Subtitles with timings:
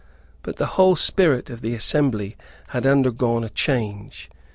[0.41, 2.35] But the whole spirit of the assembly
[2.69, 4.31] had undergone a change.